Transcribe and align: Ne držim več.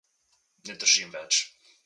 Ne 0.69 0.77
držim 0.85 1.13
več. 1.19 1.45